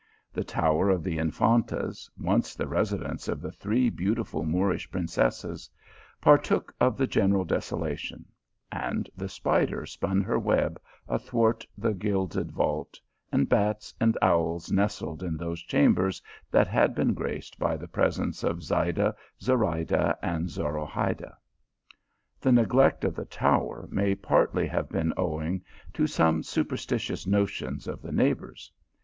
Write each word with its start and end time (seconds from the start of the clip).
The 0.33 0.43
tower 0.43 0.89
of 0.89 1.03
the 1.03 1.19
Infantas, 1.19 2.09
once 2.17 2.55
the 2.55 2.67
residence 2.67 3.27
of 3.27 3.39
the 3.39 3.51
three 3.51 3.87
beautiful 3.91 4.43
Moorish 4.43 4.89
princesses, 4.89 5.69
partook 6.19 6.73
of 6.81 6.97
the 6.97 7.05
general 7.05 7.45
desolation; 7.45 8.25
and 8.71 9.07
the 9.15 9.29
spider 9.29 9.85
spun 9.85 10.21
her 10.23 10.39
web 10.39 10.81
athwart 11.07 11.67
the 11.77 11.93
gilded 11.93 12.51
vault, 12.51 12.99
and 13.31 13.47
bats 13.47 13.93
and 14.01 14.17
owls 14.23 14.71
nestled 14.71 15.21
in 15.21 15.37
those 15.37 15.61
chambers 15.61 16.19
that 16.49 16.67
had 16.67 16.95
been 16.95 17.13
graced 17.13 17.59
by 17.59 17.77
the 17.77 17.87
pres 17.87 18.17
ence 18.17 18.43
of 18.43 18.63
Zayda, 18.63 19.15
Zorayda, 19.39 20.17
and 20.23 20.49
Zorahayda. 20.49 21.37
The 22.39 22.51
ne 22.51 22.63
glect 22.65 23.03
of 23.03 23.13
the 23.13 23.25
tower 23.25 23.87
may 23.91 24.15
partly 24.15 24.65
have 24.65 24.89
been 24.89 25.13
owing 25.15 25.61
to 25.93 26.07
some 26.07 26.41
superstitious 26.41 27.27
notions 27.27 27.87
of 27.87 28.01
the 28.01 28.11
neighbours. 28.11 28.71